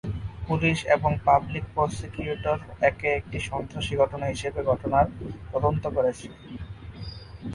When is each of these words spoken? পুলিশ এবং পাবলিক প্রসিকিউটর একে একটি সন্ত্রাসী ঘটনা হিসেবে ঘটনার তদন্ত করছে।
পুলিশ 0.47 0.77
এবং 0.95 1.11
পাবলিক 1.27 1.65
প্রসিকিউটর 1.75 2.57
একে 2.89 3.09
একটি 3.19 3.37
সন্ত্রাসী 3.49 3.93
ঘটনা 4.01 4.25
হিসেবে 4.25 4.59
ঘটনার 4.63 5.05
তদন্ত 5.51 5.83
করছে। 5.95 6.27